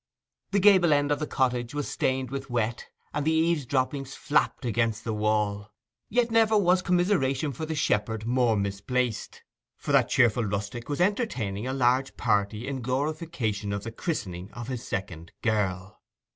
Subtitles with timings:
[0.49, 5.03] The gable end of the cottage was stained with wet, and the eavesdroppings flapped against
[5.03, 5.69] the wall.
[6.09, 9.43] Yet never was commiseration for the shepherd more misplaced.
[9.77, 14.69] For that cheerful rustic was entertaining a large party in glorification of the christening of
[14.69, 16.01] his second girl.